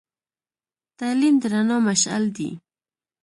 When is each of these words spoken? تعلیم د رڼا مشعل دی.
تعلیم 0.99 1.35
د 1.41 1.43
رڼا 1.53 1.77
مشعل 1.87 2.23
دی. 2.37 2.49